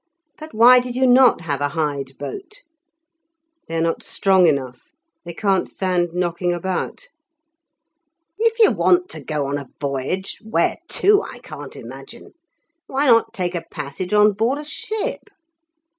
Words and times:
But 0.39 0.55
why 0.55 0.79
did 0.79 0.95
you 0.95 1.05
not 1.05 1.41
have 1.41 1.61
a 1.61 1.69
hide 1.77 2.17
boat?" 2.17 2.63
"They 3.67 3.77
are 3.77 3.81
not 3.81 4.01
strong 4.01 4.47
enough. 4.47 4.93
They 5.25 5.33
can't 5.35 5.69
stand 5.69 6.09
knocking 6.15 6.51
about." 6.55 7.09
"If 8.39 8.57
you 8.57 8.71
want 8.71 9.09
to 9.09 9.23
go 9.23 9.47
a 9.55 9.67
voyage 9.79 10.39
(where 10.41 10.77
to, 10.87 11.21
I 11.21 11.37
can't 11.43 11.75
imagine), 11.75 12.31
why 12.87 13.05
not 13.05 13.31
take 13.31 13.53
a 13.53 13.61
passage 13.61 14.11
on 14.11 14.31
board 14.31 14.57
a 14.57 14.65
ship?" 14.65 15.29